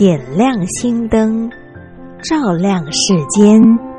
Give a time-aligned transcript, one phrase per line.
[0.00, 1.50] 点亮心灯
[2.22, 3.89] 照亮世间。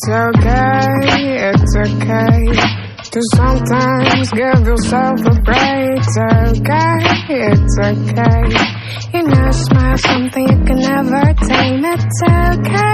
[0.00, 2.46] It's okay, it's okay
[3.10, 5.98] to sometimes give yourself a break.
[5.98, 6.98] It's okay,
[7.34, 8.44] it's okay.
[9.12, 11.84] You know, smile something you can never tame.
[11.84, 12.87] It's okay.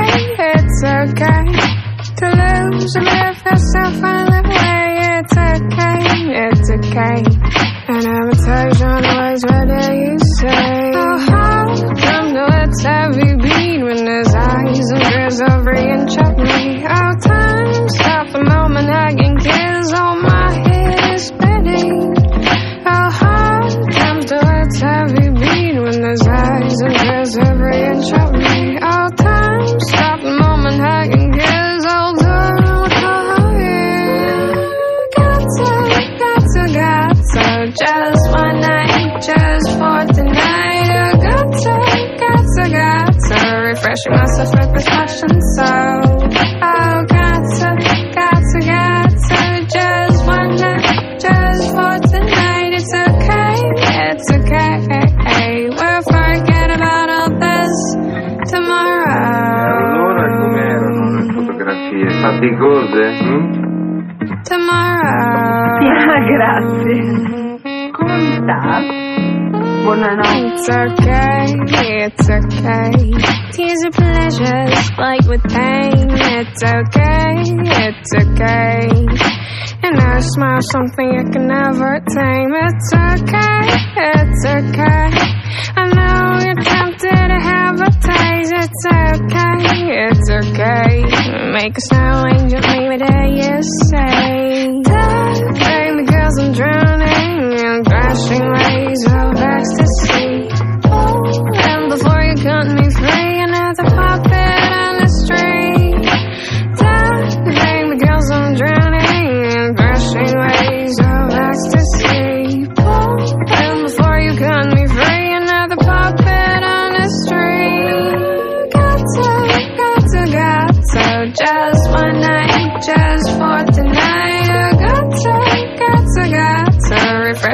[80.72, 81.03] something.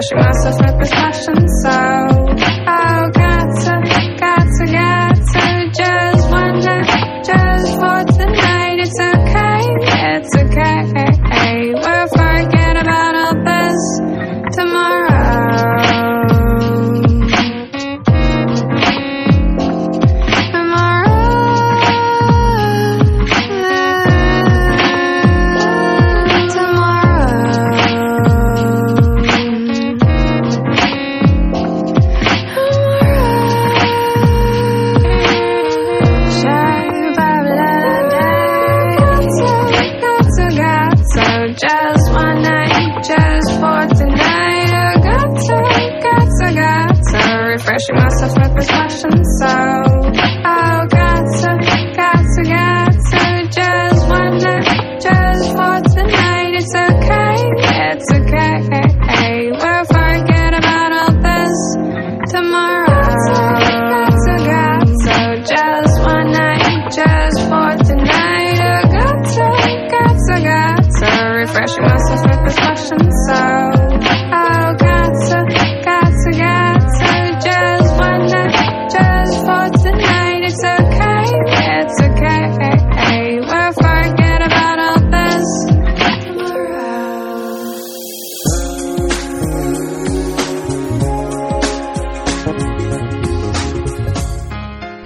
[0.01, 2.20] measure myself with reflections out.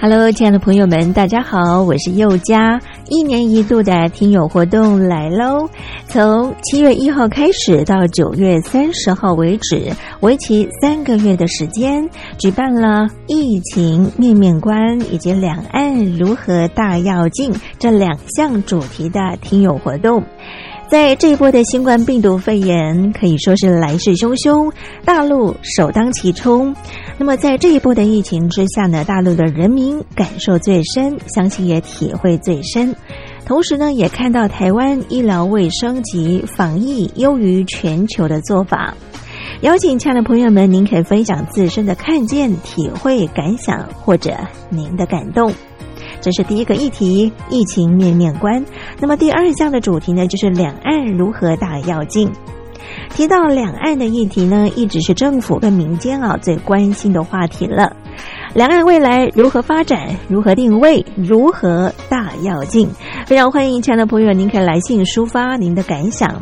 [0.06, 2.78] hello，亲爱的朋友们，大家好，我是宥嘉。
[3.08, 5.66] 一年一度的听友活动来喽，
[6.08, 9.90] 从七月一号开始到九月三十号为止，
[10.20, 12.06] 为期三个月的时间，
[12.36, 20.22] 举办了疫情面面观以及两岸如何大要进这两项主题的听友活动。
[20.94, 24.72] 在这一波的新冠病毒肺炎可以说是来势汹汹，
[25.04, 26.72] 大陆首当其冲。
[27.18, 32.94] 那么在这一波的疫情之下呢，大陆的人民感受最深，相信也体会最深。
[33.44, 38.94] 同时呢，也看到台湾医疗卫生及防疫优于全球的做法。
[39.62, 44.32] 邀请亲爱的朋友们，您可以分享自身的看见、体会、感想，或者
[44.70, 45.52] 您的感动。
[46.24, 48.64] 这是第一个议题，疫情面面观。
[48.98, 52.32] 那么第二项的主题呢，就是两岸如何大要进。
[53.10, 57.94] 提到两岸的议题呢，一直是政府跟民间啊最关心的话题了。
[58.54, 60.16] 两岸未来如何发展？
[60.26, 61.04] 如何定位？
[61.14, 62.88] 如何大跃进？
[63.26, 66.40] 非常欢迎亲爱的朋友，您可以来信抒发您的感想。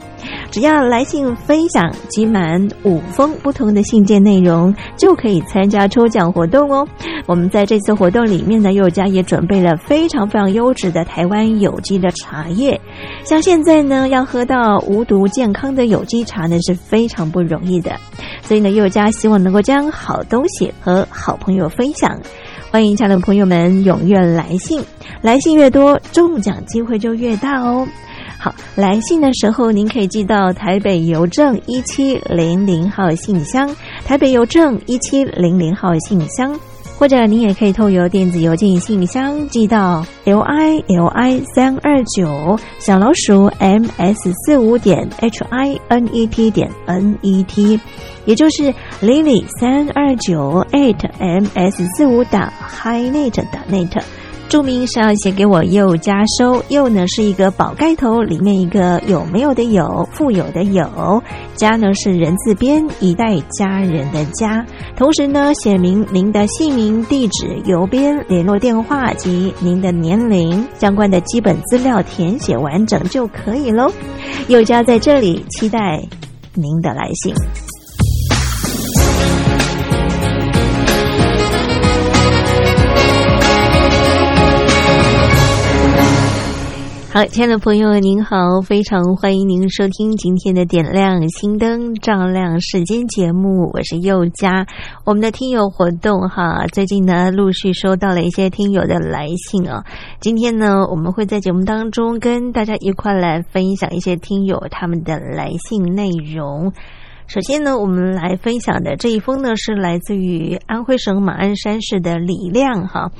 [0.52, 6.86] 只要来信分享集满五封不同的信件内容，就可以参加抽奖活动哦。
[7.24, 12.78] 我们在这次活动里面呢，佑家也准备了非常非常优质的台湾有机的茶叶。
[13.24, 17.96] 像现在呢，要喝到无毒健康的有机茶呢，是非常不容易的。
[18.42, 22.20] 所以呢，佑家希望能够将好东西和好朋友分享。
[22.70, 24.82] 欢迎亲爱的朋友们踊跃来信，
[25.22, 27.88] 来信越多，中奖机会就越大哦。
[28.42, 33.70] 好，来信的时候您可以寄到台北邮政一七零零号信箱，
[34.04, 36.52] 台北邮政一七零零号信箱，
[36.98, 47.16] 或者您也可以透邮电子邮件信箱寄到 l i l i 三二九小老鼠 m s 四五点 h i n e t 点 n
[47.22, 47.78] e t，
[48.24, 54.02] 也就是 lily 三二九 eight m s 四五打 h i n e t 打 net。
[54.52, 61.22] 注明是要写给我又加收，又呢是一个宝盖头，里面一个有没有的有，富有的有，
[61.54, 64.62] 家呢是人字边，一代家人的家。
[64.94, 73.90] 同时呢，写明您的姓名、地址、邮编、联络电话及您的年龄，相关的基本资料填写完整就可以喽。
[74.48, 75.98] 又家在这里期待
[76.52, 77.34] 您的来信。
[87.12, 94.66] 好，亲爱的朋友，您好，非常欢迎您收听今天的点亮心灯照亮世间节目，我是佑佳。
[95.04, 99.84] 我们的听友活动哈，最近呢陆续收到了一些听友的来信啊。
[100.20, 106.72] 今天呢，我们会在节目当中跟大家一块来分享一些听友他们的来信内容。
[107.26, 113.10] 首先呢，我们来分享的这一封呢，是来自于安徽省马鞍山市的李亮哈。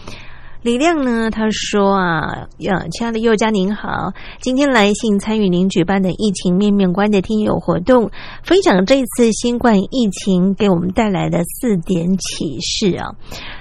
[0.62, 1.28] 李亮呢？
[1.28, 8.08] 他说啊，呀，亲爱的佑家您好，今天来信参与您举办的疫情面面观的听友活动，
[8.44, 13.10] 分享这次新冠疫情给我们带来的四点启示啊。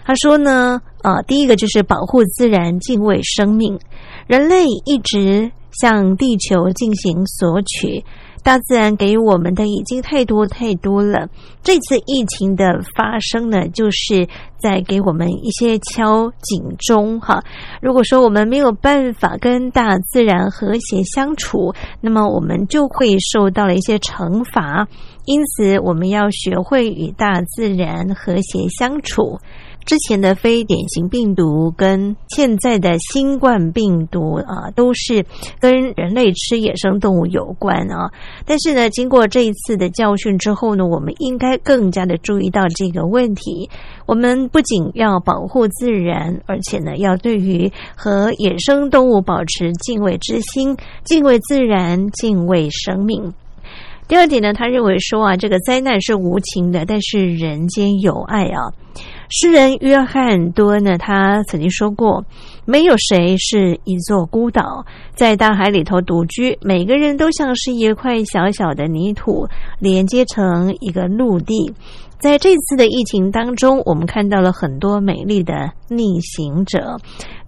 [0.06, 3.80] 他说呢，啊，第一个就是保护自然，敬畏生命，
[4.27, 8.06] 人类一直向地球进行索取。
[8.43, 11.29] 大自然给予我们的已经太多太多了。
[11.63, 14.27] 这次疫情的发生呢，就是
[14.59, 17.43] 在给我们一些敲警钟哈。
[17.81, 24.88] 如果说我们没有办法跟大自然和谐相处，那么我们就会受到了一些惩罚。
[25.25, 29.39] 因此，我们要学会与大自然和谐相处。
[29.85, 35.25] 之前的非典型病毒跟现在的新冠病毒啊，都是
[35.59, 38.11] 跟人类吃野生动物有关啊。
[38.45, 43.69] 但是呢，经过这一次的教训之后呢，我们应该更加的注意到这个问题。
[44.05, 53.33] 我们不仅要保护自然，而且呢，要对于和野生动物保持敬畏之心，敬畏自然，敬畏生命。
[54.07, 58.73] 第二点呢，他认为说啊，这个灾难是无情的，但是人间有爱啊。
[59.33, 62.25] 诗人约翰多呢，他曾经说过
[62.67, 64.85] ：“没有谁是一座孤岛，
[65.15, 66.57] 在大海里头独居。
[66.61, 69.47] 每个人都像是一块小小的泥土，
[69.79, 71.73] 连接成一个陆地。”
[72.19, 76.97] 在这次的疫情当中，我们看到了很多美丽的逆行者。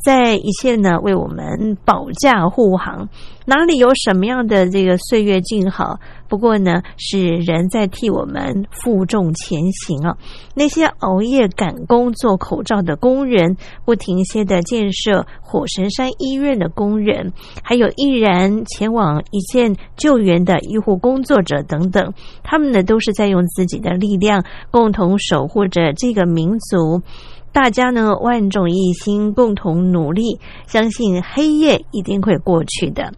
[0.03, 3.07] 在一切呢为我们保驾护航，
[3.45, 5.99] 哪里有什么样的这个岁月静好？
[6.33, 10.17] 不过呢，是人在替我们负重前行啊！
[10.55, 22.11] 那些熬夜赶工做口罩的工人，不停歇的建设火神山医院的工人，还有毅然前往一线救援的医护工作者等等，
[22.41, 27.03] 他们呢都是在用自己的力量，共同守护着这个民族。
[27.51, 33.13] 大家呢，万众一心，共同努力，相信黑夜一定会过去的。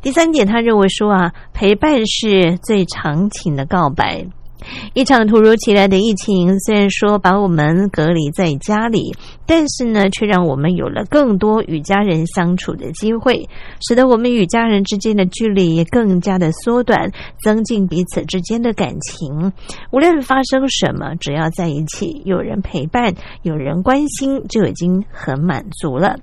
[0.00, 4.26] 第三点，他认为说啊，陪伴是最长情的告白。
[4.92, 9.14] 一场突如其来的疫情，虽然说把我们隔离在家里，
[9.46, 13.48] 但是呢，却让我们有了更多与家人相处的机会，
[13.80, 17.12] 使得我们与家人之间的距离也更加的缩短，
[17.42, 19.52] 增进彼此之间的感情。
[19.92, 26.18] 无论发生什么，只要在一起，有人陪伴，有人关心，就已经很满足了。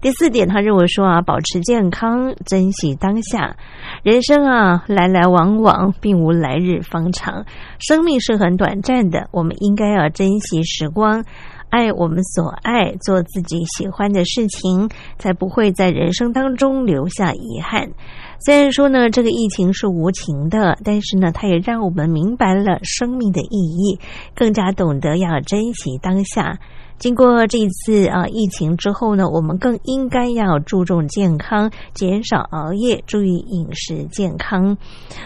[0.00, 3.56] 第四点，他认为说啊，保持健康，珍惜当下。
[4.04, 7.44] 人生啊，来来往往，并无来日方长。
[7.80, 11.24] 生命是很短暂的，我们应该要珍惜时光，
[11.68, 14.88] 爱我们所爱，做自己喜欢的事情，
[15.18, 17.90] 才不会在人生当中留下遗憾。
[18.38, 23.98] 虽然说呢，这个疫情是无情的，但是呢，它也让我们明白了生命的意义，
[24.36, 26.60] 更加懂得要珍惜当下。
[26.98, 34.76] 经过这一次啊疫情之后呢，我们更应该要注重健康，减少熬夜，注意饮食健康。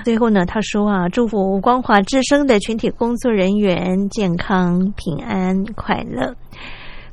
[0.04, 6.34] 最后呢，他说啊，祝福光华之声的全体工作人员健康、平安、快乐。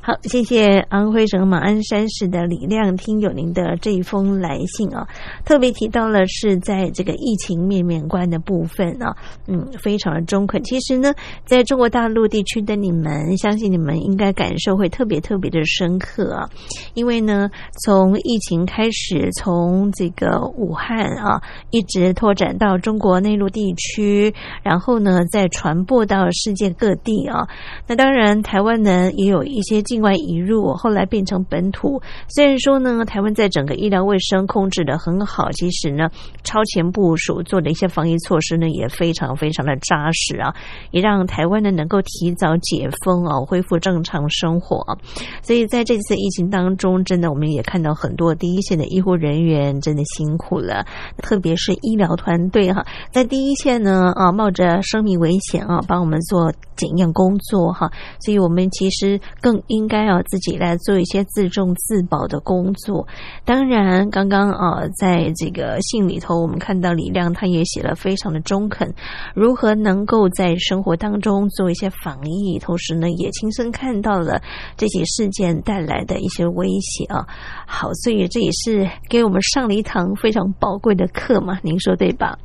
[0.01, 5.05] 好，谢谢安徽省马鞍山市的李亮听友您的这一封来信啊，
[5.43, 9.13] 特别提到了是在这个疫情面面观的部分啊，
[9.45, 10.63] 嗯，非常的中肯。
[10.63, 11.13] 其实呢，
[11.43, 16.49] 在中国大陆地区的你们，相信你们应该感受会特别特别的深刻啊，
[16.93, 17.51] 因为呢，
[17.83, 21.41] 从疫情开始，从这个武汉啊，
[21.71, 27.49] 一直拓展到中国内陆地区，然后呢，再传播到世界各地啊。
[27.85, 32.01] 那当然，台湾呢也有一些境外移入，后来变成本土。
[32.29, 36.09] 虽然说呢，台湾在整个医疗卫生控制的很好，其实呢，
[36.41, 40.55] 超前部署做的一些防疫措施呢，也非常非常的扎实啊，
[40.91, 44.97] 也让台湾呢能够提早解封啊，恢复正常生活。
[45.41, 50.85] 所以在这次疫情当中，真的我们也看到很多第一线的医护人员真的辛苦了，
[51.17, 57.91] 特别是医疗团队哈，在第一线呢啊，冒着生命危险啊，帮我们做检验工作哈，
[58.21, 59.78] 所以我们其实更应。
[59.79, 63.07] 应该要自己来做一些自重自保的工作。
[63.45, 68.93] 当然，刚刚啊，在这个信里头，我们看到李亮他也写了非常的中肯，
[69.33, 74.41] 如何能够在生活当中做一些防疫，同时呢，也亲身看到了
[74.75, 77.25] 这起事件带来的一些威胁啊。
[77.65, 82.37] 好，所以这也是给我们上了一堂非常宝贵的课嘛，您说对吧？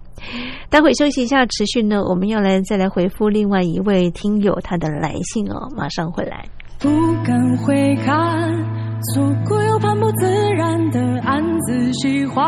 [0.71, 6.47] 待会休息一下，持续呢，我们要来再来回复另外一位听友他的来信哦，马上回来。
[6.79, 6.91] 不
[7.25, 8.15] 敢回看，
[9.13, 12.45] 错过又盼不自然的暗自喜欢，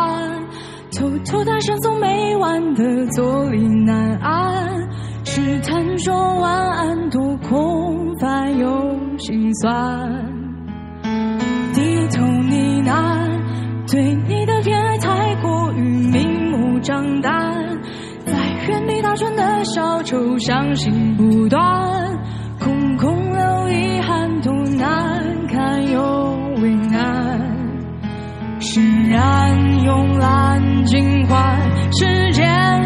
[0.95, 4.88] 偷偷搭讪，总没完的坐立难安，
[5.25, 10.11] 试探说晚安多空泛又心酸，
[11.73, 15.80] 低头呢喃，对你的偏爱太过于
[16.11, 17.33] 明目张胆，
[18.26, 18.33] 在
[18.68, 22.06] 原地打转的小丑伤心不断。
[29.09, 31.61] 然慵懒，尽欢，
[31.93, 32.86] 时间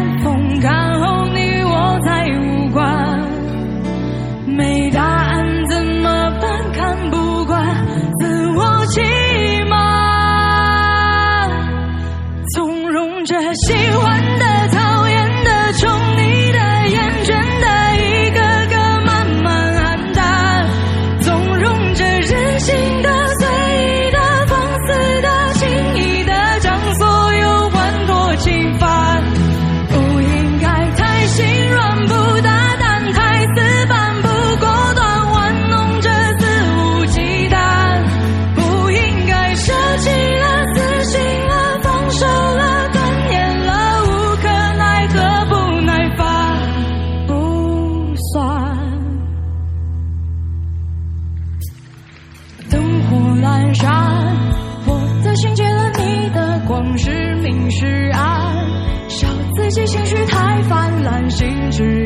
[61.31, 62.00] 心之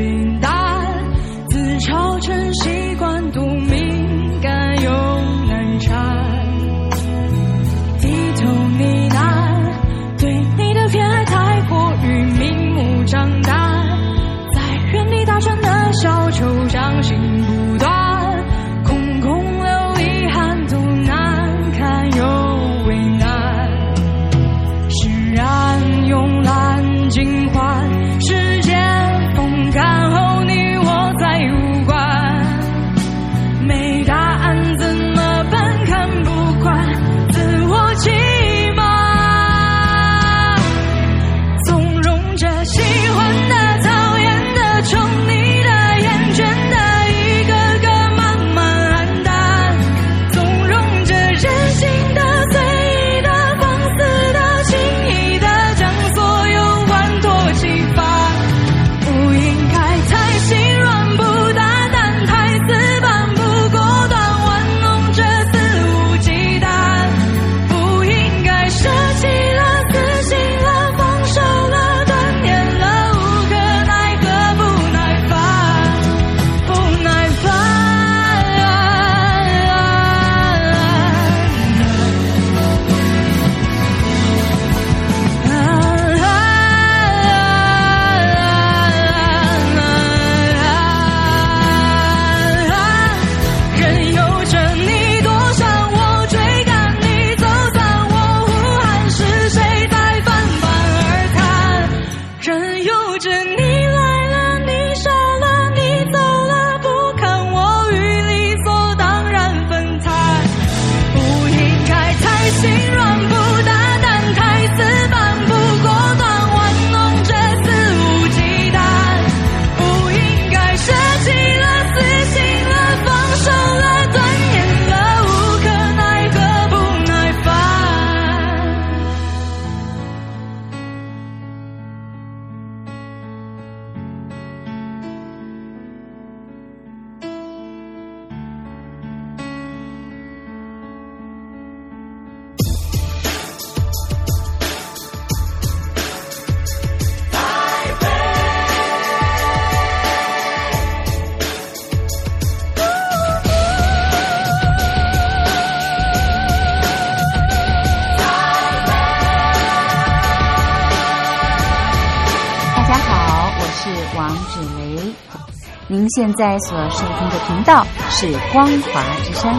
[166.15, 169.51] 现在所收听的频道是光华之声，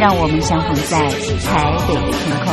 [0.00, 0.98] 让我们相逢在
[1.46, 2.48] 台北的天空。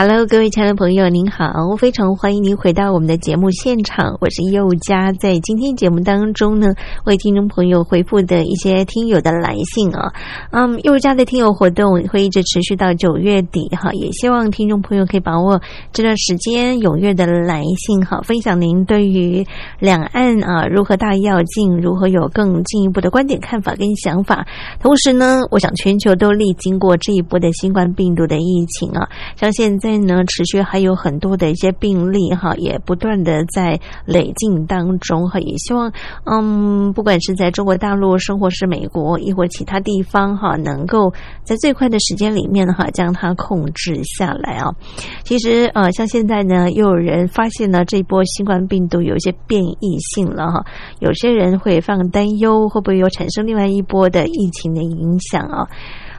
[0.00, 5.10] Hello，各位亲爱的朋友，您好，非常欢迎您回到我们的节目现场，我是佑佳。
[5.10, 6.68] 在今天节目当中呢，
[7.04, 10.12] 为听众朋友回复的一些听友的来信啊，
[10.52, 15.60] 嗯，佑佳的听友活动会一直持续到九月底哈，也希望听众朋友可以把握
[15.92, 19.44] 这段时间踊跃的来信哈，分享您对于
[19.80, 24.46] 两岸啊如何大跃进，如何有更进一步的观点看法跟想法。
[24.78, 29.87] 同时呢，我想全球都历经过这一波的新冠病毒的疫情啊，像现在。
[29.96, 35.90] 呢，持续还有很多的一些病例哈，也不断的在累进当中哈，也希望
[36.24, 41.12] 嗯，不管是在中国大陆，生活是美国，亦或其他地方哈，能够
[41.44, 44.74] 在最快的时间里面哈，将它控制下来啊。
[45.22, 50.66] 其实呃，像现在呢，又有人发现呢，这波新冠病毒有一些变异性了哈，
[50.98, 55.68] 有些人会放担忧，会不会有产生另外一波的疫情的影响啊？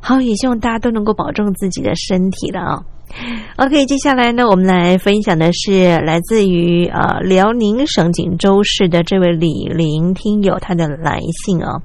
[0.02, 2.84] 好，也希望大家都能够保重自己的身体了啊。
[3.58, 11.82] OK，接下来呢，我们来分享的是来自于呃辽宁省锦州市的这位李林听友他的来信啊。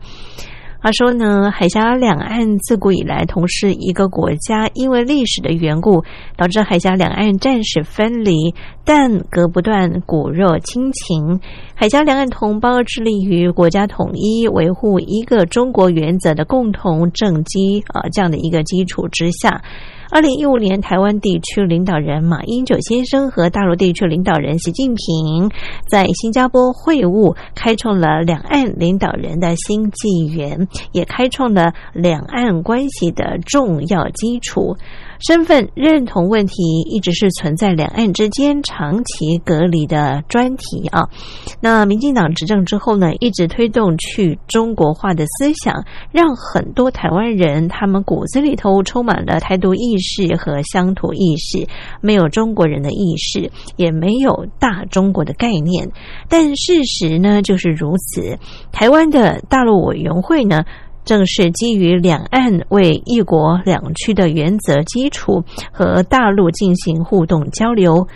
[0.81, 6.05] 他说呢，海峡两岸自古以来同是一个国家，因为历史的缘故，
[6.37, 11.41] 导致海峡两岸暂时分离，但隔不断骨肉亲情。
[11.75, 19.63] 海峡两岸同胞致力于国家统一，维护一个中国原则的共同政基啊，这样的一个基础之下。
[20.15, 25.51] 二零一五年，台湾地区领导人马英九先生和大陆地区领导人习近平
[25.89, 34.77] 在新加坡会晤，开创了两岸领导人的新纪元，也开创了两岸关系的重要基础。
[35.21, 36.55] 身份认同问题
[36.89, 41.09] 一直是存在两岸之间长期隔离的专题啊。
[41.61, 51.67] 那民进党执政之后呢，一直推动去中国化的思想，让很多台湾人他们骨子里头充满了台独意识和乡土意识，
[52.01, 55.91] 没有中国人的意识，也没有大中国的概念。
[56.29, 58.39] 但事实呢就是如此，
[58.73, 60.65] 台湾的大陆委员会呢。
[61.05, 68.07] 正是基于两岸为一国两区的原则基础，和大陆进行互动交流。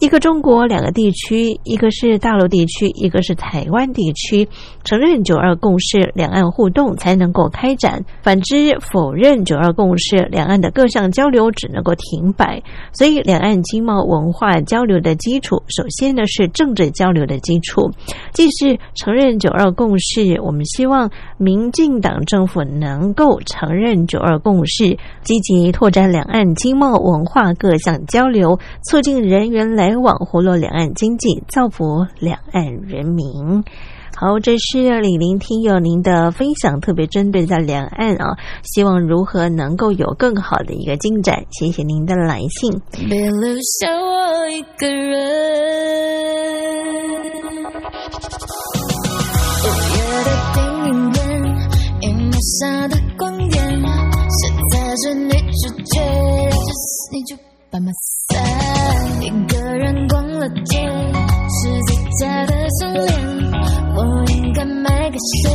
[0.00, 4.48] 一个中国，两个地区，一个是大陆地区，一个是台湾地区。
[4.84, 12.62] 承认“九二共识”，两岸互动才能够开展；反之，否认“九二共识”，两岸的各项交流只能够停摆。
[12.92, 17.90] 所以，两岸经贸文化交流的基础，首先呢是政治交流的基础。
[18.32, 29.87] 既是承认“九二共识”，我们希望民进党政府能够承认“九二共识”，积极拓展两岸经贸文化各项交流，促进人员来。
[29.88, 33.64] 来往活络两岸经济，造福两岸人民。
[34.14, 41.46] 好，这是李林听友您的分享，特别针对在两岸啊，希望如何能够有更好的一个进展。
[41.52, 42.82] 谢谢您的来信。
[43.08, 45.78] 别留下我一个人。
[57.70, 58.34] 把马赛，
[59.20, 63.06] 一个人逛了街，是最佳的相恋。
[63.94, 65.50] 我应该买给谁？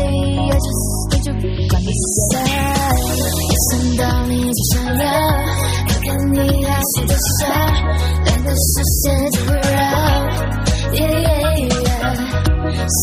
[0.48, 1.32] 要就是就
[1.70, 1.88] 把马
[2.30, 2.32] 赛。
[3.40, 5.04] 一想到你就想要，
[5.88, 7.42] 看看你还是的笑，
[8.26, 8.72] 两个视
[9.02, 9.82] 线就围绕。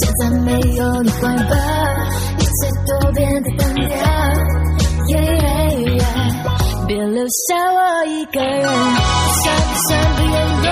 [0.00, 1.54] 现在没有你怀抱，
[2.38, 2.50] 一切
[2.86, 3.90] 都变得单调。
[7.20, 9.52] 留下我一个人，闪
[9.90, 10.66] 闪的眼容，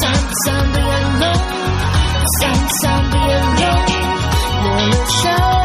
[0.00, 0.12] 闪
[0.44, 1.22] 闪的眼容，
[2.40, 2.42] 闪
[2.82, 3.62] 闪的眼容，
[4.64, 5.57] 我留下。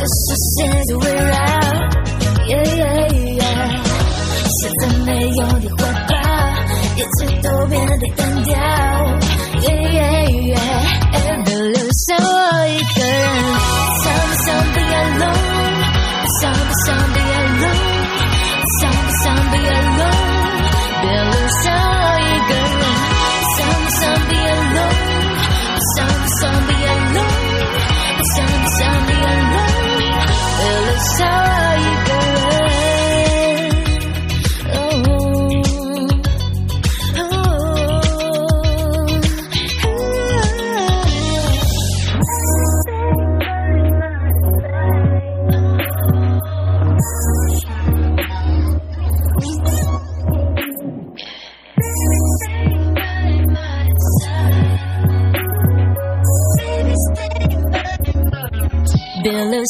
[0.00, 1.34] 个视线就围绕。
[4.62, 5.76] 现在没有你怀
[6.08, 6.12] 抱，
[6.96, 8.50] 一切都变得单调。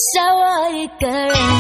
[0.01, 1.60] 少我一个人，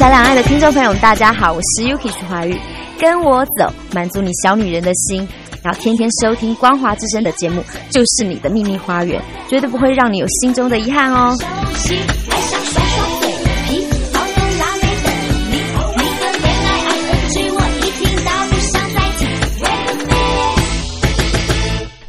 [0.00, 2.58] 海峡两岸的听众朋友们，大家好，我是 Yuki 徐怀玉，
[2.98, 5.28] 跟我走，满足你小女人的心。
[5.62, 11.36] 然后天天收听光华之声的节目，就是你的秘密花园，绝对不会让你有心中的遗憾哦。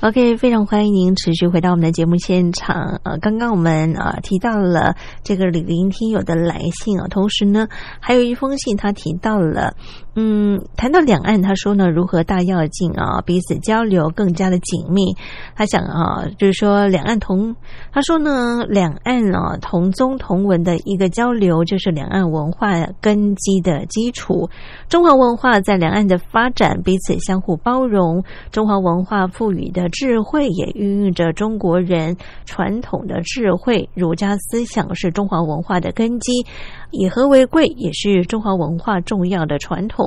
[0.04, 3.00] OK，非常欢迎您持续回到我们的节目现场。
[3.04, 7.68] 呃，刚刚我们呃提到了这个李林听友的来信啊，同时呢，
[8.00, 9.76] 还有一封信，他提到了，
[10.14, 15.16] 嗯，谈到两岸，他说呢，如何大跃进啊，彼此交流更加的紧密。
[15.56, 17.56] 他想啊，就是说两岸同，
[17.94, 24.50] 他说呢，两岸啊同宗同文的一个交流，就是两岸文化根基的基础。
[24.90, 28.22] 中华文化在两岸的发展，彼此相互包容。
[28.52, 33.88] 中华文化赋予的智慧，也孕育着中国人传统的智慧。
[33.94, 36.46] 儒家思想是中华文化的根基，
[36.92, 40.01] 以和为贵也是中华文化重要的传统。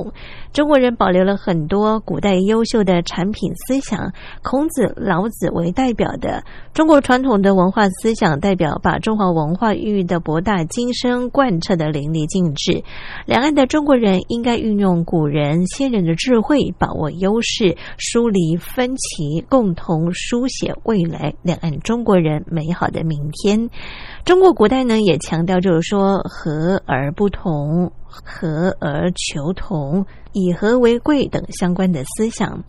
[0.53, 12.83] 中国人保留了很多古代优秀的产品思想，孔子、老子为代表的中国传统的文化思想，代表把中华文化孕育的博大精深，贯彻的淋漓尽致。
[13.25, 23.69] 两岸的中国人应该运用古人先人的智慧，把握优势，疏离分歧，共同书写未来两岸中国人美好的明天。
[24.25, 32.63] 中国古代呢也强调，就是说和而不同，和而求同，以和为贵等相关的思想。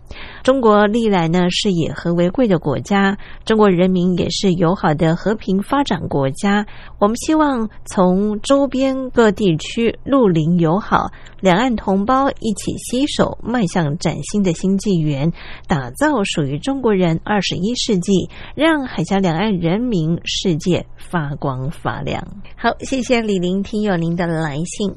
[0.44, 6.64] 中国历来呢是以和为贵的国家，中国人民也是友好的和平发展国家。
[7.00, 15.32] 我们希望从周边各地区陆邻友好，两岸同胞一起携手，迈向崭新的新纪元，
[15.66, 22.22] 打造属于中国人二十一世纪，让海峡两岸人民世界发光发亮。
[22.56, 24.94] 好，谢谢李玲听友您的来信。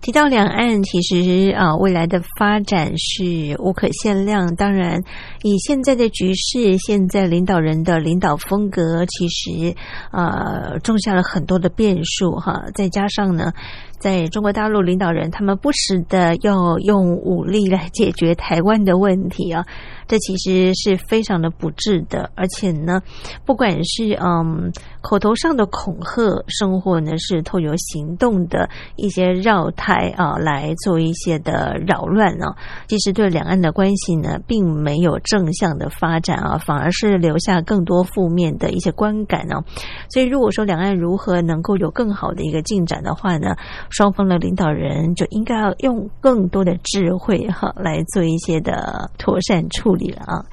[0.00, 4.54] 提到两岸，其实啊，未来的发展是无可限量。
[4.54, 5.02] 当然，
[5.42, 9.74] 以现在的局势，现在领导人的领导风格，其实
[10.12, 12.62] 呃，种下了很多的变数哈。
[12.74, 13.52] 再加上呢，
[13.98, 19.66] 在中国大陆领导人，他们不时的要用武力来解决台湾的问题啊，
[20.06, 22.30] 这其实是非常的不智的。
[22.36, 23.02] 而且呢，
[23.44, 32.54] 不管是嗯口头上的恐吓，生活呢是透过行动的一些绕台啊，来做一些的扰乱呢，
[32.86, 39.64] 其实对两岸的关系呢，并没有正向的发展啊，反而是留下更多负面的一些观感呢。
[40.08, 43.56] 所以，如果说两岸如何能够有更好的一个进展的话呢？
[43.90, 50.44] 双方的领导人就应该要用更多的智慧哈来做一些的妥善处理了啊。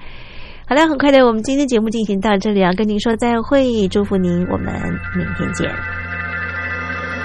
[0.68, 4.74] 好了很快的我们今天节目进行到这里啊跟您说再会祝福您我们
[5.16, 5.70] 明天见。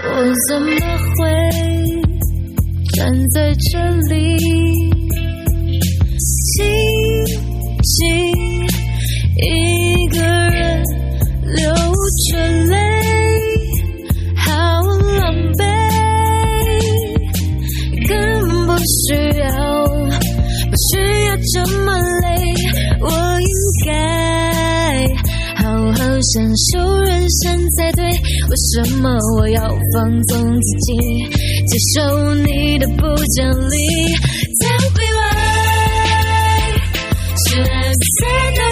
[0.03, 0.71] 我怎么
[1.17, 1.31] 会
[2.97, 4.39] 站在这里
[6.19, 6.65] 星
[7.83, 8.67] 星
[9.37, 10.83] 一个人
[11.57, 11.73] 流
[12.31, 13.10] 着泪？
[18.81, 19.47] 不需要
[19.85, 22.25] 不需要这么累，
[23.03, 23.07] 我
[23.39, 23.53] 应
[23.85, 23.91] 该
[25.57, 25.63] 好
[25.93, 26.33] 好享
[26.73, 27.11] 受人
[27.43, 27.45] 生
[27.77, 28.03] 才对。
[28.07, 29.05] 为什么
[29.37, 29.61] 我要
[29.93, 30.97] 放纵自己，
[31.67, 33.03] 接受你的不
[33.37, 33.77] 讲理？
[34.63, 35.21] 才会问
[37.51, 38.25] ，Should I say
[38.57, 38.70] no？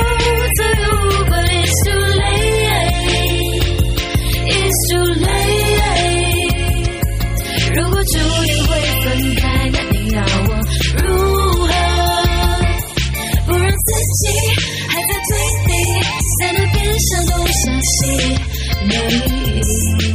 [18.04, 18.36] see
[18.86, 20.07] me.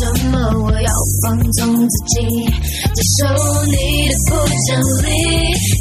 [0.00, 0.38] 什么？
[0.64, 0.90] 我要
[1.22, 4.30] 放纵自己，接受你的不
[4.66, 5.79] 讲理。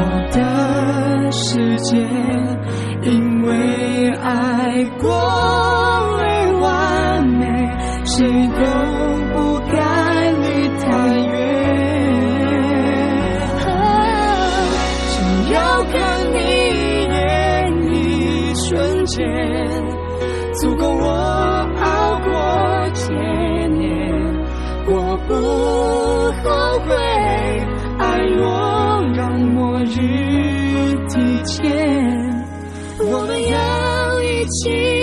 [0.00, 1.96] 我的世界
[3.02, 5.67] 因为爱过。
[34.50, 34.97] 情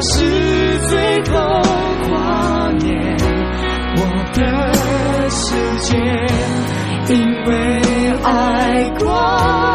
[0.00, 1.38] 是最后
[2.08, 3.16] 画面，
[3.96, 4.00] 我
[4.32, 4.40] 的
[5.28, 5.36] 世
[5.80, 5.88] 界
[7.12, 7.50] 因为
[8.22, 8.26] 爱
[8.98, 9.67] 过。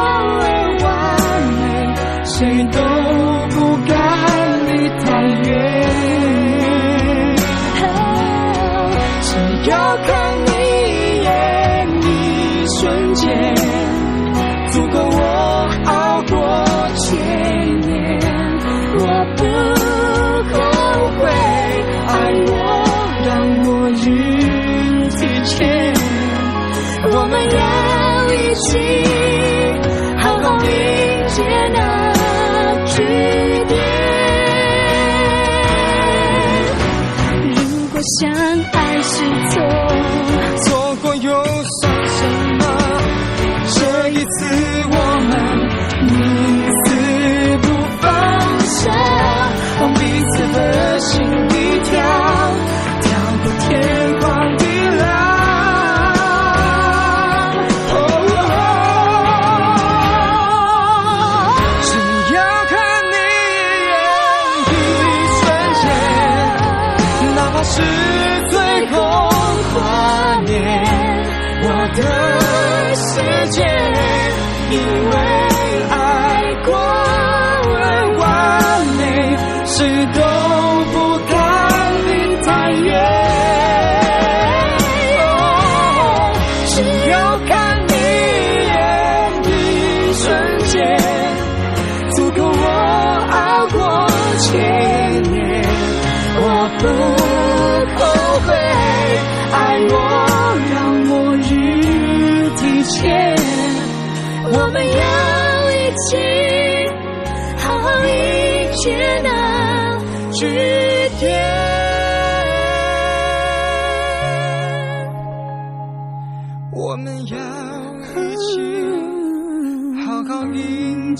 [71.95, 73.63] 的世界，
[74.71, 75.32] 因为。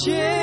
[0.06, 0.43] change.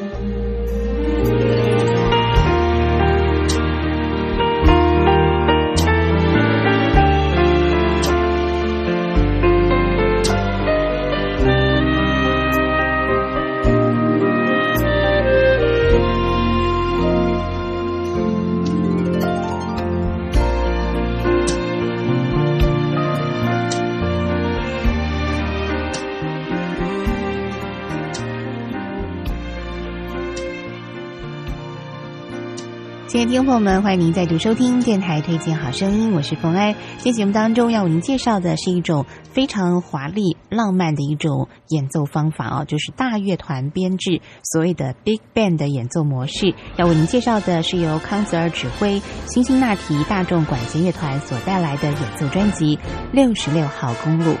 [33.45, 36.73] 朋友们，欢迎您再度收听电台推荐好声音，我是冯安。
[36.97, 46.53] 今天节目当中要为您介绍的是一种非常华丽、浪漫的一种演奏方法哦，就是大乐团编制，所谓的 Big Band 的演奏模式。
[46.77, 52.77] 要为您介绍的是由康泽尔指挥辛辛那提大众管弦乐团所带来的演奏专辑
[53.11, 54.33] 《六十六号公路》。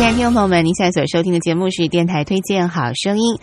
[0.00, 3.36] 亲爱的听众朋友们，您现在所收听的节目是电台推荐好声音。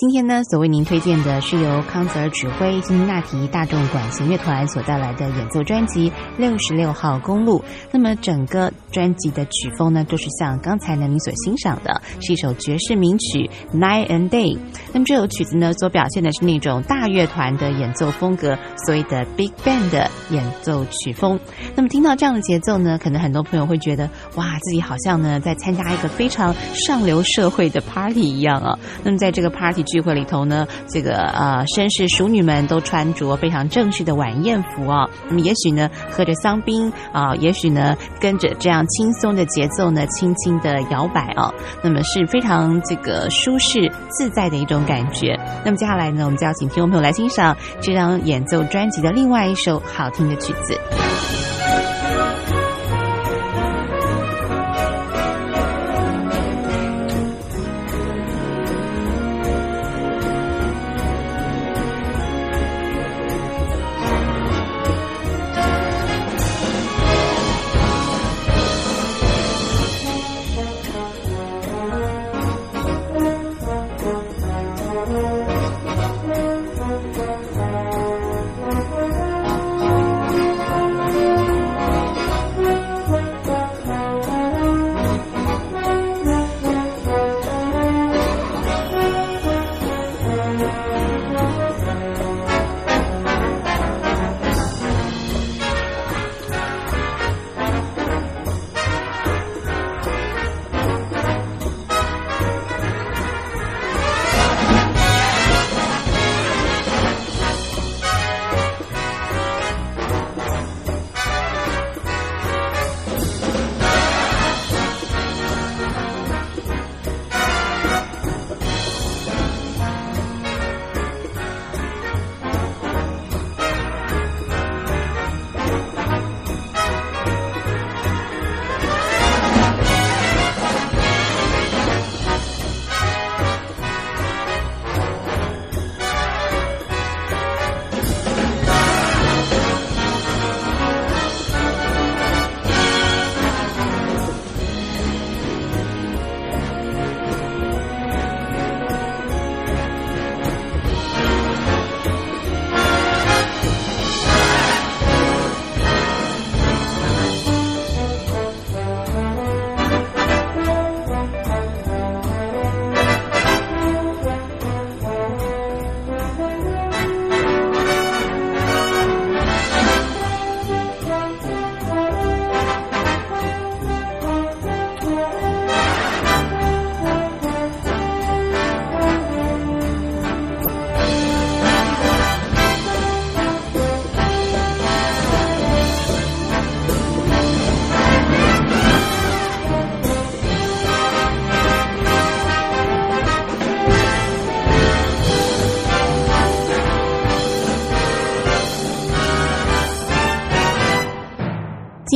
[0.00, 7.58] 今天呢，所为您推荐的是由康泽尔指挥辛辛那提大众管弦乐团所带来的演奏专辑《六十六号公路》。
[7.92, 14.56] 那么整个专辑的曲风呢，都是像刚才呢您所欣赏的，是一首爵士名曲《Night and Day》。
[14.90, 21.38] 那么这首曲子呢，所表现的是那种大乐团的演奏风格，所谓的 Big Band 的演奏曲风。
[21.76, 28.78] 那么听到这样的节奏呢，可能很多朋友会觉得，哇，自己好像呢在参加一个非常上流社会的 party 一样啊。
[29.04, 35.08] 那么在这个 party 聚会里头呢，这个呃绅士淑女们都穿着非常正式的晚宴服啊。
[35.28, 45.38] 那么也许呢喝着香槟啊，也许呢跟着这样轻松的节奏呢，轻轻的摇摆啊，那么是非常这个舒适自在的一种感觉。
[45.64, 50.78] 那么接下来呢，我们就要请听众朋友来欣赏这张演奏专辑的另外一首好听的曲子。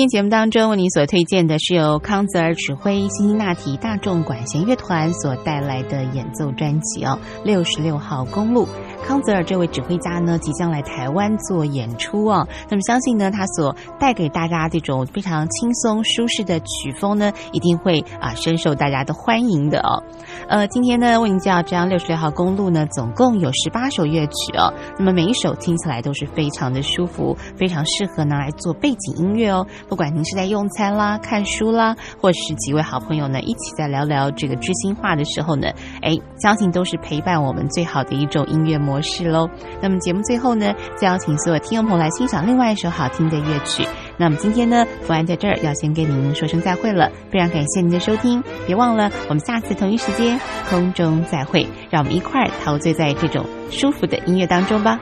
[0.08, 8.66] 节目当中为您所推荐的是由康泽尔指挥辛辛那提大众管弦乐团所带来的演奏专辑哦，《六十六号公路》。
[9.04, 12.48] 康泽尔这位指挥家呢，即将来台湾做演出哦。
[12.70, 20.02] 那么相信呢，他所带给大家这种非常轻松舒适的曲风呢，一定会啊深受大家的欢迎的哦。
[20.48, 24.72] 呃，今天呢为您介绍这张六十六号公路呢，总共有十八首乐曲哦。
[24.98, 29.66] 那么每一首听起来都是非常的舒服，非常适合拿来做背景音乐哦。
[29.86, 35.68] 不管您是在用餐啦、看书啦，或是几位好朋友呢一起在聊聊这个知心话的时候呢，
[36.00, 39.50] 哎，相信都是陪伴我们最好的一种音乐模模式喽。
[39.82, 43.84] 那么节目最后呢，再邀请所有听众朋友来欣赏另外一首好听的乐曲。
[44.16, 50.38] 那么今天呢，福安在这儿要先跟您说声再会了，非常感谢您的收听，别忘了我们下次同一时间
[50.70, 55.00] 空中再会，让我们一块儿陶醉在这种舒服的音乐当中吧。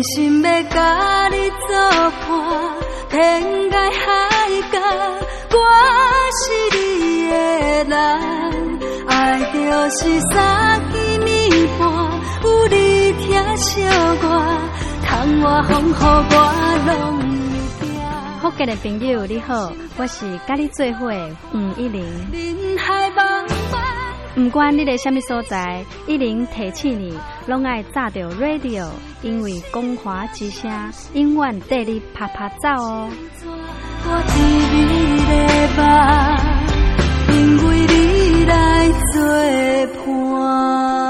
[0.00, 1.76] 真心要甲你作
[2.10, 2.24] 伴，
[3.10, 4.08] 天涯海
[4.72, 4.80] 角，
[5.50, 5.58] 我
[6.40, 6.42] 是
[6.74, 7.34] 你的
[7.84, 7.92] 人。
[9.06, 9.10] 爱
[9.52, 9.58] 就
[9.90, 9.98] 是
[10.32, 10.94] 三更
[11.26, 11.28] 暝
[11.78, 11.84] 半，
[12.44, 13.84] 有你疼惜
[14.22, 14.24] 我，
[15.06, 15.10] 空
[15.42, 16.34] 我风雨我
[16.86, 16.90] 拢
[17.78, 18.40] 会行。
[18.40, 21.12] 福建的朋友你好，我是甲你做伙
[21.52, 22.00] 吴一玲。
[24.42, 27.14] 不管你在什么所在，一零提起你，
[27.46, 28.88] 拢爱炸着 radio，
[29.22, 30.70] 因为光华之声
[31.12, 33.10] 永远带你啪啪走哦。
[34.02, 34.38] 我一
[34.72, 34.78] 味
[35.28, 35.82] 的吧，
[37.28, 37.34] 因
[37.68, 39.22] 为你来作
[40.06, 41.09] 伴。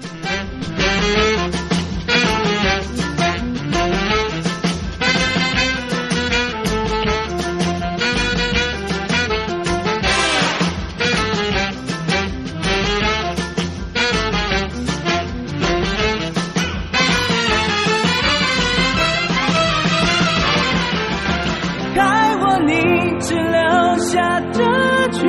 [23.21, 24.63] 只留下这
[25.09, 25.27] 句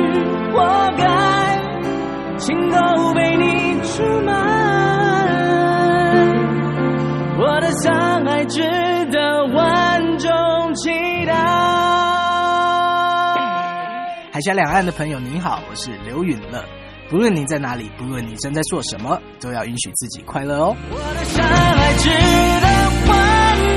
[0.51, 1.05] 活该，
[2.39, 4.33] 心都被你出卖。
[7.37, 8.61] 我的伤害值
[9.11, 10.29] 得万众
[10.75, 10.89] 期
[11.25, 11.33] 待。
[14.31, 16.65] 海峡两岸的朋友您好，我是刘允乐。
[17.09, 20.75] 不论你在哪里，不论你正在做什么，都要允许自己快乐哦。
[20.89, 22.09] 我的伤害值
[22.59, 22.67] 得
[23.11, 23.15] 万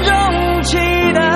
[0.04, 0.78] 众期
[1.12, 1.35] 待。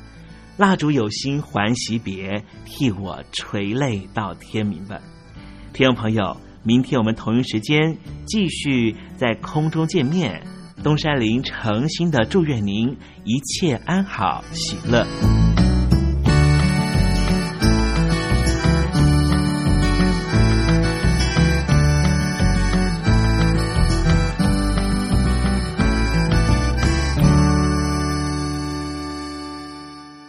[0.57, 4.99] 蜡烛有心还惜别，替我垂泪到天明吧。
[5.73, 10.41] 听众朋友，明天我们同一时间继续在空中见面。
[10.83, 15.05] 东山林诚心的祝愿您一切安好，喜乐。